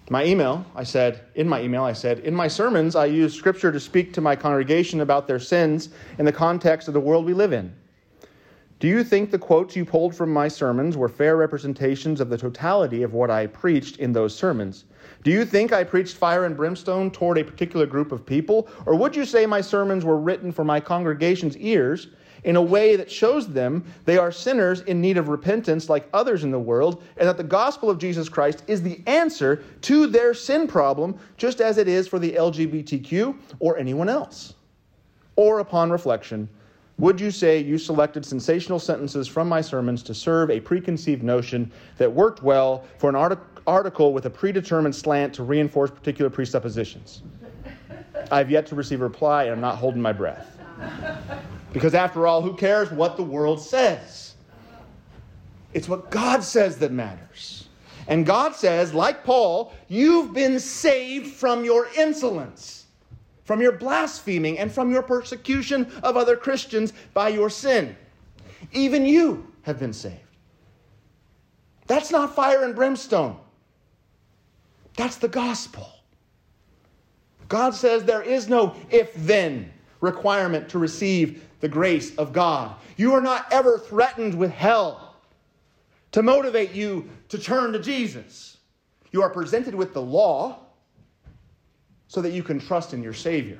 My 0.10 0.25
email, 0.25 0.66
I 0.75 0.84
said, 0.84 1.22
in 1.36 1.48
my 1.48 1.62
email, 1.62 1.84
I 1.84 1.94
said, 1.94 2.20
in 2.20 2.36
my 2.36 2.48
sermons, 2.48 2.96
I 2.96 3.06
use 3.06 3.34
scripture 3.34 3.72
to 3.72 3.80
speak 3.80 4.13
to 4.13 4.22
my 4.22 4.36
congregation 4.36 5.02
about 5.02 5.28
their 5.28 5.40
sins 5.40 5.90
in 6.18 6.25
the 6.25 6.32
context 6.32 6.88
of 6.88 6.94
the 6.94 7.00
world 7.00 7.25
we 7.25 7.34
live 7.34 7.54
in. 7.54 7.74
Do 8.80 8.88
you 8.88 9.04
think 9.04 9.32
the 9.32 9.40
quotes 9.40 9.78
you 9.78 9.86
pulled 9.86 10.13
from 10.13 10.32
my 10.34 10.50
sermons 10.50 10.98
were 10.98 11.08
fair 11.08 11.38
representations 11.38 12.20
of 12.20 12.30
the 12.30 12.38
totality 12.38 13.04
of 13.04 13.13
what 13.13 13.32
I 13.32 13.48
preached 13.48 13.98
in 13.98 14.12
those 14.12 14.36
sermons? 14.36 14.84
Do 15.24 15.31
you 15.31 15.45
think 15.45 15.72
I 15.72 15.83
preached 15.83 16.17
fire 16.17 16.45
and 16.45 16.55
brimstone 16.55 17.12
toward 17.12 17.38
a 17.38 17.43
particular 17.43 17.86
group 17.86 18.12
of 18.12 18.25
people? 18.25 18.67
Or 18.86 18.95
would 18.95 19.15
you 19.15 19.25
say 19.25 19.45
my 19.45 19.62
sermons 19.62 20.03
were 20.03 20.17
written 20.17 20.51
for 20.51 20.63
my 20.63 20.79
congregation's 20.79 21.57
ears 21.57 22.07
in 22.43 22.55
a 22.55 22.62
way 22.62 22.95
that 22.95 23.10
shows 23.10 23.48
them 23.48 23.83
they 24.05 24.17
are 24.17 24.31
sinners 24.31 24.81
in 24.81 25.00
need 25.00 25.17
of 25.17 25.29
repentance 25.29 25.89
like 25.89 26.10
others 26.13 26.43
in 26.43 26.51
the 26.51 26.60
world, 26.60 27.03
and 27.17 27.27
that 27.27 27.38
the 27.38 27.43
gospel 27.43 27.89
of 27.89 27.98
Jesus 27.98 28.29
Christ 28.29 28.63
is 28.67 28.81
the 28.81 29.01
answer 29.07 29.63
to 29.81 30.07
their 30.07 30.33
sin 30.33 30.67
problem, 30.67 31.17
just 31.38 31.62
as 31.62 31.77
it 31.77 31.88
is 31.88 32.07
for 32.07 32.19
the 32.19 32.33
LGBTQ 32.33 33.38
or 33.60 33.77
anyone 33.77 34.10
else. 34.10 34.55
Or 35.36 35.60
upon 35.60 35.91
reflection, 35.91 36.50
would 37.00 37.20
you 37.20 37.32
say 37.32 37.60
you 37.60 37.78
selected 37.78 38.26
sensational 38.26 38.80
sentences 38.80 39.28
from 39.28 39.50
my 39.50 39.62
sermons 39.62 40.04
to 40.04 40.14
serve 40.14 40.52
a 40.52 40.60
preconceived 40.60 41.24
notion 41.24 41.72
that 41.98 42.12
worked 42.12 42.44
well 42.44 42.86
for 43.00 43.10
an 43.10 43.16
artic- 43.16 43.40
article 43.66 44.14
with 44.14 44.26
a 44.26 44.30
predetermined 44.30 44.96
slant 44.96 45.34
to 45.34 45.44
reinforce 45.44 45.90
particular 45.90 46.30
presuppositions? 46.30 47.24
I've 48.32 48.52
yet 48.52 48.66
to 48.68 48.76
receive 48.76 49.02
a 49.02 49.04
reply, 49.04 49.44
and 49.44 49.54
I'm 49.54 49.62
not 49.62 49.78
holding 49.78 50.02
my 50.02 50.14
breath. 50.14 50.58
Because 51.72 51.96
after 51.96 52.28
all, 52.28 52.42
who 52.42 52.56
cares 52.56 52.92
what 52.92 53.18
the 53.18 53.24
world 53.24 53.60
says? 53.60 54.36
It's 55.74 55.90
what 55.90 56.12
God 56.12 56.44
says 56.44 56.78
that 56.78 56.92
matters. 56.92 57.68
And 58.08 58.26
God 58.26 58.56
says, 58.56 58.94
like 58.94 59.24
Paul, 59.24 59.74
you've 59.88 60.34
been 60.34 60.60
saved 60.60 61.34
from 61.34 61.66
your 61.66 61.88
insolence, 61.98 62.83
from 63.44 63.62
your 63.62 63.74
blaspheming, 63.74 64.58
and 64.58 64.72
from 64.72 64.92
your 64.92 65.04
persecution 65.04 65.92
of 66.02 66.16
other 66.16 66.36
Christians 66.36 66.94
by 67.14 67.30
your 67.30 67.50
sin. 67.50 67.96
Even 68.72 69.06
you 69.06 69.52
have 69.64 69.80
been 69.80 69.94
saved. 69.94 70.18
That's 71.88 72.12
not 72.12 72.36
fire 72.36 72.64
and 72.64 72.74
brimstone. 72.74 73.38
That's 74.96 75.18
the 75.18 75.28
gospel. 75.28 75.90
God 77.50 77.76
says 77.76 78.04
there 78.04 78.22
is 78.22 78.48
no 78.48 78.76
if 78.90 79.14
then 79.14 79.72
requirement 80.00 80.70
to 80.70 80.80
receive 80.80 81.44
the 81.60 81.68
grace 81.68 82.16
of 82.16 82.34
God. 82.34 82.76
You 82.98 83.14
are 83.14 83.22
not 83.22 83.52
ever 83.52 83.78
threatened 83.78 84.36
with 84.36 84.52
hell 84.52 85.16
to 86.12 86.22
motivate 86.22 86.72
you 86.72 87.10
to 87.30 87.38
turn 87.38 87.74
to 87.74 87.80
Jesus. 87.80 88.58
You 89.12 89.22
are 89.22 89.30
presented 89.30 89.76
with 89.76 89.94
the 89.94 90.02
law 90.02 90.60
so 92.13 92.22
that 92.22 92.32
you 92.32 92.43
can 92.43 92.60
trust 92.60 92.93
in 92.93 93.01
your 93.01 93.12
Savior. 93.12 93.60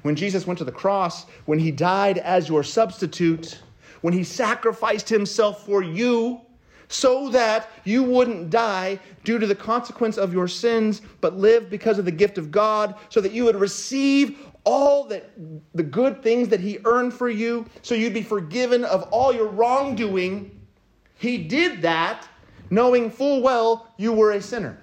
When 0.00 0.16
Jesus 0.16 0.46
went 0.46 0.56
to 0.56 0.64
the 0.64 0.72
cross, 0.72 1.26
when 1.44 1.58
he 1.58 1.70
died 1.70 2.16
as 2.16 2.48
your 2.48 2.62
substitute, 2.62 3.60
when 4.00 4.14
he 4.14 4.24
sacrificed 4.24 5.06
himself 5.06 5.66
for 5.66 5.82
you, 5.82 6.40
so 6.88 7.28
that 7.28 7.68
you 7.84 8.02
wouldn't 8.02 8.48
die 8.48 8.98
due 9.22 9.38
to 9.38 9.46
the 9.46 9.54
consequence 9.54 10.16
of 10.16 10.32
your 10.32 10.48
sins, 10.48 11.02
but 11.20 11.36
live 11.36 11.68
because 11.68 11.98
of 11.98 12.06
the 12.06 12.10
gift 12.10 12.38
of 12.38 12.50
God, 12.50 12.94
so 13.10 13.20
that 13.20 13.32
you 13.32 13.44
would 13.44 13.56
receive 13.56 14.38
all 14.64 15.04
that 15.04 15.30
the 15.74 15.82
good 15.82 16.22
things 16.22 16.48
that 16.48 16.60
he 16.60 16.78
earned 16.86 17.12
for 17.12 17.28
you 17.28 17.66
so 17.82 17.94
you'd 17.94 18.14
be 18.14 18.22
forgiven 18.22 18.82
of 18.84 19.02
all 19.10 19.30
your 19.30 19.48
wrongdoing. 19.48 20.58
He 21.18 21.36
did 21.36 21.82
that 21.82 22.26
knowing 22.70 23.10
full 23.10 23.42
well 23.42 23.92
you 23.98 24.14
were 24.14 24.32
a 24.32 24.40
sinner. 24.40 24.78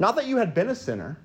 Not 0.00 0.16
that 0.16 0.26
you 0.26 0.38
had 0.38 0.54
been 0.54 0.70
a 0.70 0.74
sinner. 0.74 1.18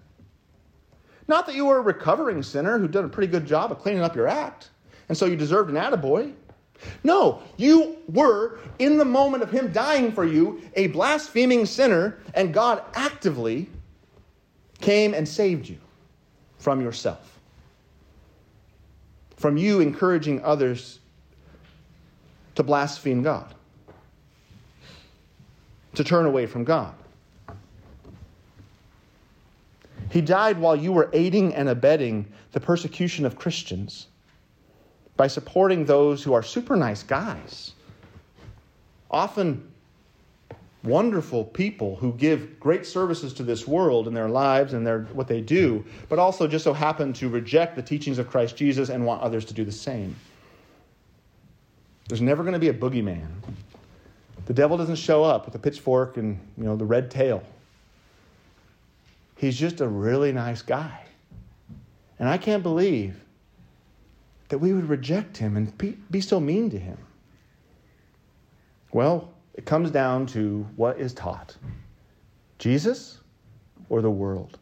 Not 1.29 1.45
that 1.45 1.55
you 1.55 1.65
were 1.65 1.77
a 1.77 1.81
recovering 1.81 2.43
sinner 2.43 2.77
who'd 2.77 2.91
done 2.91 3.05
a 3.05 3.09
pretty 3.09 3.31
good 3.31 3.45
job 3.45 3.71
of 3.71 3.79
cleaning 3.79 4.03
up 4.03 4.17
your 4.17 4.27
act, 4.27 4.69
and 5.07 5.17
so 5.17 5.25
you 5.25 5.37
deserved 5.37 5.69
an 5.69 5.77
attaboy. 5.77 6.33
No, 7.03 7.41
you 7.55 7.97
were, 8.09 8.59
in 8.77 8.97
the 8.97 9.05
moment 9.05 9.43
of 9.43 9.49
him 9.49 9.71
dying 9.71 10.11
for 10.11 10.25
you, 10.25 10.61
a 10.75 10.87
blaspheming 10.87 11.65
sinner, 11.65 12.19
and 12.33 12.53
God 12.53 12.83
actively 12.93 13.69
came 14.81 15.13
and 15.13 15.25
saved 15.25 15.69
you 15.69 15.77
from 16.59 16.81
yourself, 16.81 17.39
from 19.37 19.55
you 19.55 19.79
encouraging 19.79 20.43
others 20.43 20.99
to 22.55 22.61
blaspheme 22.61 23.23
God, 23.23 23.55
to 25.93 26.03
turn 26.03 26.25
away 26.25 26.45
from 26.45 26.65
God. 26.65 26.93
He 30.09 30.21
died 30.21 30.57
while 30.59 30.75
you 30.75 30.91
were 30.91 31.09
aiding 31.13 31.53
and 31.55 31.69
abetting 31.69 32.31
the 32.51 32.59
persecution 32.59 33.25
of 33.25 33.35
Christians 33.35 34.07
by 35.17 35.27
supporting 35.27 35.85
those 35.85 36.23
who 36.23 36.33
are 36.33 36.43
super 36.43 36.75
nice 36.75 37.03
guys, 37.03 37.71
often 39.09 39.71
wonderful 40.83 41.43
people 41.43 41.95
who 41.95 42.13
give 42.13 42.59
great 42.59 42.85
services 42.85 43.33
to 43.33 43.43
this 43.43 43.67
world 43.67 44.07
in 44.07 44.13
their 44.13 44.29
lives 44.29 44.73
and 44.73 44.85
their, 44.85 45.01
what 45.13 45.27
they 45.27 45.41
do, 45.41 45.83
but 46.09 46.19
also 46.19 46.47
just 46.47 46.63
so 46.63 46.73
happen 46.73 47.11
to 47.13 47.27
reject 47.27 47.75
the 47.75 47.81
teachings 47.81 48.19
of 48.19 48.29
Christ 48.29 48.55
Jesus 48.55 48.89
and 48.89 49.05
want 49.05 49.21
others 49.21 49.45
to 49.45 49.53
do 49.53 49.65
the 49.65 49.71
same. 49.71 50.15
There's 52.07 52.21
never 52.21 52.43
going 52.43 52.53
to 52.53 52.59
be 52.59 52.69
a 52.69 52.73
boogeyman. 52.73 53.27
The 54.45 54.53
devil 54.53 54.77
doesn't 54.77 54.97
show 54.97 55.23
up 55.23 55.45
with 55.45 55.55
a 55.55 55.59
pitchfork 55.59 56.17
and 56.17 56.39
you 56.55 56.65
know 56.65 56.75
the 56.75 56.85
red 56.85 57.09
tail. 57.09 57.43
He's 59.37 59.57
just 59.57 59.81
a 59.81 59.87
really 59.87 60.31
nice 60.31 60.61
guy. 60.61 61.01
And 62.19 62.29
I 62.29 62.37
can't 62.37 62.63
believe 62.63 63.15
that 64.49 64.57
we 64.57 64.73
would 64.73 64.87
reject 64.87 65.37
him 65.37 65.57
and 65.57 65.77
be, 65.77 66.21
so 66.21 66.39
mean 66.39 66.69
to 66.69 66.79
him. 66.79 66.97
Well, 68.93 69.29
it 69.53 69.65
comes 69.65 69.91
down 69.91 70.25
to 70.27 70.65
what 70.75 70.99
is 70.99 71.13
taught 71.13 71.55
Jesus 72.59 73.19
or 73.89 74.01
the 74.01 74.09
world. 74.09 74.59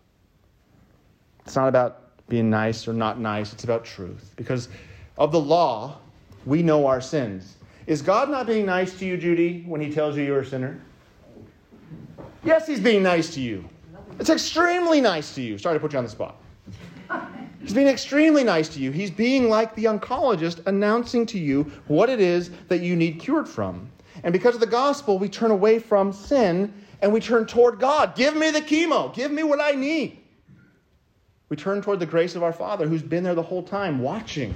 It's 1.45 1.55
not 1.55 1.67
about 1.67 1.99
being 2.29 2.49
nice 2.49 2.87
or 2.87 2.93
not 2.93 3.19
nice, 3.19 3.53
it's 3.53 3.63
about 3.63 3.85
truth. 3.85 4.33
Because 4.35 4.69
of 5.17 5.31
the 5.31 5.39
law, 5.39 5.97
we 6.45 6.63
know 6.63 6.87
our 6.87 7.01
sins. 7.01 7.57
Is 7.85 8.01
God 8.01 8.29
not 8.29 8.47
being 8.47 8.65
nice 8.65 8.97
to 8.99 9.05
you, 9.05 9.17
Judy, 9.17 9.63
when 9.67 9.81
He 9.81 9.91
tells 9.91 10.17
you 10.17 10.23
you're 10.23 10.39
a 10.39 10.45
sinner? 10.45 10.81
Yes, 12.43 12.65
He's 12.65 12.79
being 12.79 13.03
nice 13.03 13.33
to 13.35 13.41
you. 13.41 13.69
It's 14.19 14.29
extremely 14.29 15.01
nice 15.01 15.33
to 15.35 15.41
you. 15.41 15.57
Sorry 15.57 15.75
to 15.75 15.79
put 15.79 15.93
you 15.93 15.97
on 15.97 16.05
the 16.05 16.09
spot. 16.09 16.37
He's 17.61 17.73
being 17.73 17.87
extremely 17.87 18.43
nice 18.43 18.67
to 18.69 18.79
you. 18.79 18.91
He's 18.91 19.11
being 19.11 19.49
like 19.49 19.73
the 19.75 19.85
oncologist, 19.85 20.65
announcing 20.67 21.25
to 21.27 21.39
you 21.39 21.71
what 21.87 22.09
it 22.09 22.19
is 22.19 22.51
that 22.67 22.81
you 22.81 22.95
need 22.95 23.19
cured 23.19 23.47
from. 23.47 23.89
And 24.23 24.33
because 24.33 24.53
of 24.53 24.59
the 24.61 24.67
gospel, 24.67 25.17
we 25.17 25.29
turn 25.29 25.51
away 25.51 25.79
from 25.79 26.11
sin 26.11 26.73
and 27.01 27.11
we 27.11 27.19
turn 27.19 27.45
toward 27.45 27.79
God. 27.79 28.15
Give 28.15 28.35
me 28.35 28.51
the 28.51 28.61
chemo. 28.61 29.13
Give 29.13 29.31
me 29.31 29.43
what 29.43 29.61
I 29.61 29.71
need. 29.71 30.19
We 31.49 31.57
turn 31.57 31.81
toward 31.81 31.99
the 31.99 32.05
grace 32.05 32.35
of 32.35 32.43
our 32.43 32.53
Father 32.53 32.87
who's 32.87 33.03
been 33.03 33.23
there 33.23 33.35
the 33.35 33.41
whole 33.41 33.63
time 33.63 33.99
watching 33.99 34.53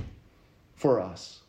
for 0.76 1.00
us. 1.00 1.40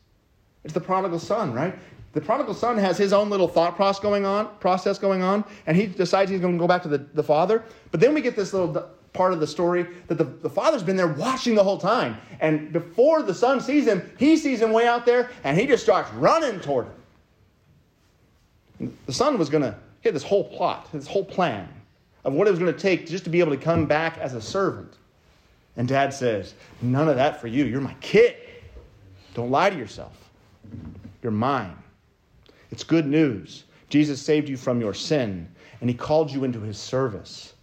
It's 0.65 0.75
the 0.75 0.81
prodigal 0.81 1.19
son, 1.19 1.53
right? 1.53 1.79
The 2.13 2.21
prodigal 2.21 2.55
son 2.55 2.79
has 2.79 2.97
his 2.97 3.13
own 3.13 3.29
little 3.29 3.49
thought 3.49 3.77
process 3.77 4.01
going 4.01 4.25
on, 4.25 4.49
process 4.61 4.99
going 4.99 5.23
on, 5.23 5.45
and 5.67 5.77
he 5.77 5.87
decides 5.87 6.31
he's 6.31 6.41
going 6.41 6.55
to 6.55 6.59
go 6.59 6.67
back 6.67 6.83
to 6.83 6.89
the, 6.89 6.99
the 6.99 7.23
father. 7.23 7.63
But 7.91 8.01
then 8.01 8.15
we 8.15 8.21
get 8.21 8.35
this 8.35 8.53
little 8.53 8.91
part 9.13 9.33
of 9.33 9.41
the 9.41 9.47
story 9.47 9.87
that 10.07 10.17
the, 10.17 10.25
the 10.25 10.51
father's 10.51 10.83
been 10.83 10.97
there 10.97 11.09
watching 11.09 11.55
the 11.55 11.63
whole 11.63 11.79
time. 11.79 12.17
And 12.41 12.73
before 12.73 13.23
the 13.23 13.35
son 13.35 13.61
sees 13.61 13.87
him, 13.87 14.11
he 14.19 14.37
sees 14.37 14.63
him 14.63 14.73
way 14.73 14.87
out 14.87 15.05
there, 15.05 15.31
and 15.45 15.59
he 15.59 15.67
just 15.67 15.83
starts 15.83 16.11
running 16.15 16.61
toward 16.61 16.87
him. 18.79 18.97
The 19.07 19.13
son 19.13 19.39
was 19.39 19.51
going 19.51 19.63
to 19.65 19.75
hit 20.01 20.15
this 20.15 20.23
whole 20.23 20.45
plot, 20.45 20.89
this 20.93 21.07
whole 21.07 21.25
plan 21.25 21.69
of 22.25 22.33
what 22.33 22.47
it 22.47 22.51
was 22.51 22.59
going 22.59 22.73
to 22.73 22.79
take 22.79 23.07
just 23.07 23.25
to 23.25 23.31
be 23.31 23.41
able 23.41 23.53
to 23.53 23.63
come 23.63 23.87
back 23.87 24.19
as 24.19 24.35
a 24.35 24.41
servant. 24.41 24.95
And 25.77 25.87
dad 25.87 26.13
says, 26.13 26.55
None 26.83 27.09
of 27.09 27.17
that 27.17 27.41
for 27.41 27.49
you. 27.49 27.65
You're 27.65 27.81
my 27.81 27.95
kid. 28.01 28.37
Don't 29.35 29.51
lie 29.51 29.71
to 29.71 29.77
yourself. 29.77 30.31
You're 31.23 31.33
mine. 31.33 31.77
It's 32.71 32.85
good 32.85 33.07
news. 33.07 33.65
Jesus 33.89 34.21
saved 34.21 34.49
you 34.49 34.57
from 34.57 34.81
your 34.81 34.95
sin, 34.95 35.49
and 35.81 35.89
he 35.89 35.97
called 35.97 36.31
you 36.31 36.45
into 36.45 36.61
his 36.61 36.77
service, 36.77 37.55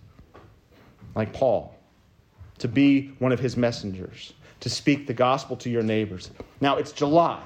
like 1.14 1.34
Paul, 1.34 1.76
to 2.58 2.68
be 2.68 3.10
one 3.20 3.32
of 3.32 3.40
his 3.40 3.56
messengers, 3.56 4.34
to 4.62 4.70
speak 4.70 5.06
the 5.06 5.14
gospel 5.14 5.56
to 5.58 5.70
your 5.70 5.84
neighbors. 5.84 6.32
Now, 6.62 6.78
it's 6.78 6.92
July. 6.92 7.42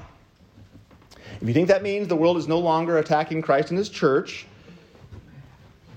If 1.42 1.48
you 1.48 1.54
think 1.54 1.68
that 1.68 1.84
means 1.84 2.08
the 2.08 2.16
world 2.16 2.38
is 2.38 2.48
no 2.48 2.60
longer 2.60 2.98
attacking 2.98 3.42
Christ 3.42 3.70
and 3.70 3.78
his 3.78 3.90
church, 3.90 4.46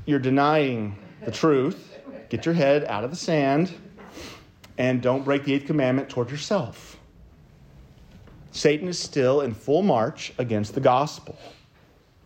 you're 0.07 0.19
denying 0.19 0.97
the 1.25 1.31
truth. 1.31 1.99
Get 2.29 2.45
your 2.45 2.55
head 2.55 2.85
out 2.85 3.05
of 3.05 3.11
the 3.11 3.17
sand 3.17 3.73
and 4.79 5.01
don't 5.01 5.25
break 5.25 5.45
the 5.45 5.55
eighth 5.55 5.67
commandment 5.67 6.09
toward 6.09 6.31
yourself. 6.31 6.97
Satan 8.53 8.89
is 8.89 8.99
still 8.99 9.43
in 9.43 9.55
full 9.55 9.83
march 9.83 10.33
against 10.39 10.75
the 10.75 10.81
gospel. 10.81 11.39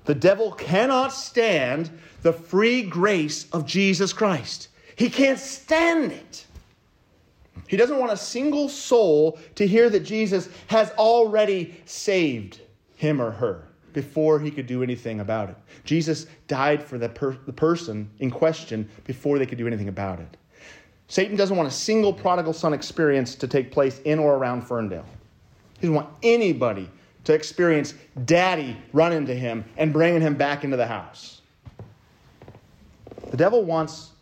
The 0.06 0.14
devil 0.14 0.52
cannot 0.52 1.12
stand 1.12 1.90
the 2.22 2.32
free 2.32 2.82
grace 2.82 3.48
of 3.50 3.66
Jesus 3.66 4.12
Christ. 4.12 4.68
He 4.96 5.10
can't 5.10 5.38
stand 5.38 6.12
it. 6.12 6.46
He 7.68 7.76
doesn't 7.76 7.98
want 7.98 8.12
a 8.12 8.16
single 8.16 8.68
soul 8.68 9.38
to 9.56 9.66
hear 9.66 9.90
that 9.90 10.00
Jesus 10.00 10.48
has 10.68 10.90
already 10.92 11.80
saved 11.84 12.60
him 12.96 13.20
or 13.20 13.32
her 13.32 13.68
before 13.92 14.38
he 14.38 14.50
could 14.50 14.66
do 14.66 14.82
anything 14.82 15.20
about 15.20 15.50
it. 15.50 15.56
Jesus 15.84 16.26
died 16.48 16.82
for 16.82 16.98
the, 16.98 17.08
per- 17.08 17.36
the 17.46 17.52
person 17.52 18.08
in 18.20 18.30
question 18.30 18.88
before 19.04 19.38
they 19.38 19.46
could 19.46 19.58
do 19.58 19.66
anything 19.66 19.88
about 19.88 20.20
it. 20.20 20.36
Satan 21.08 21.36
doesn't 21.36 21.56
want 21.56 21.68
a 21.68 21.72
single 21.72 22.12
prodigal 22.12 22.52
son 22.52 22.72
experience 22.72 23.34
to 23.36 23.48
take 23.48 23.72
place 23.72 24.00
in 24.00 24.18
or 24.18 24.34
around 24.34 24.62
Ferndale. 24.62 25.06
He 25.74 25.82
doesn't 25.82 25.94
want 25.94 26.10
anybody 26.22 26.88
to 27.26 27.34
experience 27.34 27.92
daddy 28.24 28.76
running 28.92 29.26
to 29.26 29.34
him 29.34 29.64
and 29.76 29.92
bringing 29.92 30.20
him 30.20 30.36
back 30.36 30.62
into 30.62 30.76
the 30.76 30.86
house. 30.86 31.42
The 33.30 33.36
devil 33.36 33.64
wants 33.64 34.12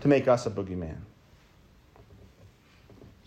to 0.00 0.08
make 0.08 0.28
us 0.28 0.46
a 0.46 0.50
boogeyman, 0.50 0.96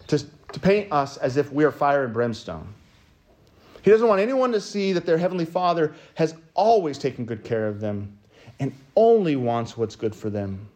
to, 0.07 0.17
to 0.17 0.59
paint 0.59 0.91
us 0.91 1.17
as 1.17 1.37
if 1.37 1.51
we 1.53 1.63
are 1.63 1.71
fire 1.71 2.03
and 2.03 2.13
brimstone. 2.13 2.67
He 3.83 3.91
doesn't 3.91 4.07
want 4.07 4.21
anyone 4.21 4.51
to 4.53 4.59
see 4.59 4.91
that 4.93 5.05
their 5.05 5.19
Heavenly 5.19 5.45
Father 5.45 5.93
has 6.15 6.33
always 6.55 6.97
taken 6.97 7.23
good 7.23 7.43
care 7.43 7.67
of 7.67 7.79
them 7.79 8.17
and 8.59 8.73
only 8.95 9.35
wants 9.35 9.77
what's 9.77 9.95
good 9.95 10.15
for 10.15 10.31
them. 10.31 10.67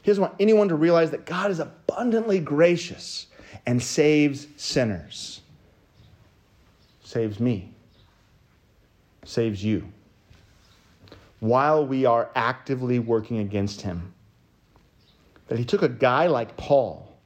He 0.00 0.10
doesn't 0.12 0.22
want 0.22 0.34
anyone 0.38 0.68
to 0.68 0.76
realize 0.76 1.10
that 1.10 1.26
God 1.26 1.50
is 1.50 1.58
abundantly 1.58 2.38
gracious 2.38 3.26
and 3.66 3.82
saves 3.82 4.46
sinners. 4.56 5.40
Saves 7.02 7.40
me. 7.40 7.72
Saves 9.26 9.62
you. 9.62 9.86
While 11.40 11.86
we 11.86 12.06
are 12.06 12.30
actively 12.34 12.98
working 12.98 13.38
against 13.38 13.82
Him. 13.82 14.14
That 15.48 15.58
He 15.58 15.64
took 15.64 15.82
a 15.82 15.88
guy 15.88 16.26
like 16.26 16.56
Paul, 16.56 17.16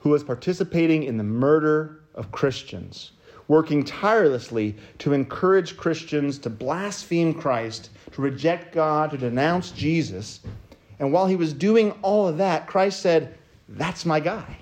who 0.00 0.10
was 0.10 0.22
participating 0.22 1.02
in 1.02 1.16
the 1.16 1.24
murder 1.24 2.00
of 2.14 2.30
Christians 2.30 3.10
working 3.48 3.84
tirelessly 3.84 4.76
to 4.98 5.12
encourage 5.12 5.76
Christians 5.76 6.38
to 6.40 6.50
blaspheme 6.50 7.34
Christ, 7.34 7.90
to 8.12 8.22
reject 8.22 8.74
God, 8.74 9.10
to 9.10 9.18
denounce 9.18 9.70
Jesus. 9.70 10.40
And 10.98 11.12
while 11.12 11.26
he 11.26 11.36
was 11.36 11.52
doing 11.52 11.92
all 12.02 12.26
of 12.28 12.38
that, 12.38 12.66
Christ 12.66 13.00
said, 13.00 13.36
That's 13.68 14.06
my 14.06 14.20
guy. 14.20 14.56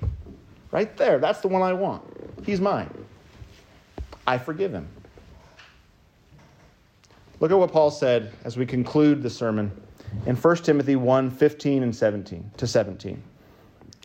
Right 0.70 0.96
there. 0.96 1.18
That's 1.18 1.40
the 1.40 1.48
one 1.48 1.62
I 1.62 1.72
want. 1.74 2.02
He's 2.44 2.60
mine. 2.60 2.90
I 4.26 4.38
forgive 4.38 4.72
him. 4.72 4.88
Look 7.42 7.50
at 7.50 7.58
what 7.58 7.72
Paul 7.72 7.90
said 7.90 8.32
as 8.44 8.56
we 8.56 8.64
conclude 8.64 9.20
the 9.20 9.28
sermon 9.28 9.72
in 10.26 10.36
1 10.36 10.56
Timothy 10.58 10.94
1 10.94 11.28
15 11.28 11.82
and 11.82 11.94
17 11.94 12.52
to 12.56 12.66
17. 12.68 13.20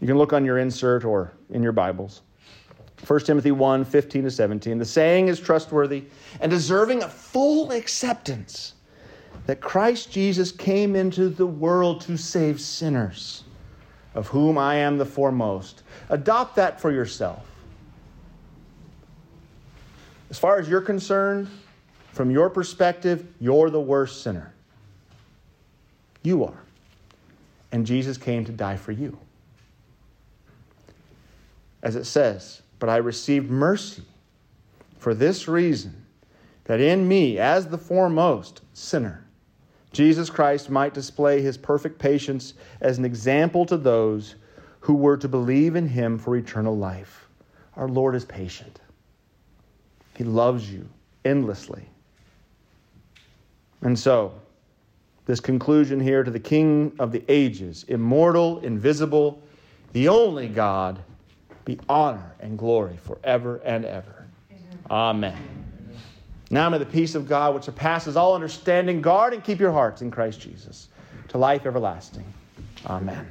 You 0.02 0.08
can 0.08 0.18
look 0.18 0.34
on 0.34 0.44
your 0.44 0.58
insert 0.58 1.06
or 1.06 1.34
in 1.52 1.62
your 1.62 1.72
Bibles. 1.72 2.24
1 3.06 3.20
Timothy 3.20 3.52
1 3.52 3.86
15 3.86 4.24
to 4.24 4.32
17. 4.32 4.80
The 4.80 4.86
saying 4.86 5.28
is 5.28 5.40
trustworthy 5.40 6.06
and 6.42 6.50
deserving 6.50 7.04
of 7.04 7.14
full 7.14 7.72
acceptance 7.74 8.74
that 9.46 9.62
Christ 9.62 10.12
Jesus 10.12 10.52
came 10.52 10.96
into 10.96 11.30
the 11.30 11.46
world 11.46 12.02
to 12.02 12.18
save 12.18 12.60
sinners, 12.60 13.44
of 14.16 14.28
whom 14.28 14.58
I 14.58 14.78
am 14.78 14.98
the 14.98 15.06
foremost. 15.06 15.84
Adopt 16.10 16.56
that 16.56 16.82
for 16.82 16.92
yourself. 16.92 17.46
As 20.32 20.40
far 20.40 20.58
as 20.58 20.68
you're 20.68 20.82
concerned, 20.82 21.48
from 22.18 22.32
your 22.32 22.50
perspective, 22.50 23.28
you're 23.40 23.70
the 23.70 23.80
worst 23.80 24.24
sinner. 24.24 24.52
You 26.24 26.46
are. 26.46 26.64
And 27.72 27.86
Jesus 27.86 28.18
came 28.18 28.44
to 28.46 28.52
die 28.52 28.76
for 28.76 28.92
you. 28.92 29.20
As 31.84 31.96
it 31.96 32.06
says, 32.06 32.64
but 32.80 32.90
I 32.90 32.98
received 32.98 33.52
mercy 33.52 34.02
for 34.98 35.14
this 35.14 35.48
reason 35.48 36.08
that 36.64 36.82
in 36.82 37.08
me, 37.08 37.38
as 37.38 37.68
the 37.68 37.78
foremost 37.78 38.62
sinner, 38.74 39.24
Jesus 39.92 40.32
Christ 40.32 40.72
might 40.72 40.96
display 40.96 41.44
his 41.44 41.56
perfect 41.56 42.00
patience 42.00 42.56
as 42.82 42.98
an 42.98 43.06
example 43.06 43.64
to 43.68 43.78
those 43.78 44.36
who 44.80 44.96
were 44.96 45.18
to 45.18 45.28
believe 45.28 45.76
in 45.76 45.88
him 45.88 46.18
for 46.18 46.36
eternal 46.36 46.76
life. 46.76 47.30
Our 47.76 47.88
Lord 47.88 48.16
is 48.16 48.26
patient, 48.26 48.82
he 50.16 50.24
loves 50.24 50.74
you 50.74 50.90
endlessly. 51.24 51.88
And 53.82 53.98
so, 53.98 54.34
this 55.26 55.40
conclusion 55.40 56.00
here 56.00 56.24
to 56.24 56.32
the 56.32 56.40
King 56.40 56.94
of 57.00 57.12
the 57.12 57.24
ages, 57.28 57.86
immortal, 57.88 58.60
invisible, 58.60 59.42
the 59.94 60.08
only 60.08 60.48
God 60.48 61.00
be 61.66 61.80
honor 61.90 62.34
and 62.40 62.58
glory 62.58 62.98
forever 63.04 63.58
and 63.66 63.84
ever. 63.86 64.26
Amen. 64.90 65.38
Now 66.50 66.70
may 66.70 66.78
the 66.78 66.86
peace 66.86 67.14
of 67.14 67.28
God, 67.28 67.54
which 67.56 67.66
surpasses 67.66 68.16
all 68.16 68.34
understanding, 68.34 69.02
guard 69.02 69.34
and 69.34 69.44
keep 69.44 69.60
your 69.60 69.74
hearts 69.74 70.02
in 70.02 70.10
Christ 70.10 70.40
Jesus 70.40 70.88
to 71.28 71.38
life 71.38 71.66
everlasting. 71.66 72.26
Amen. 72.86 73.28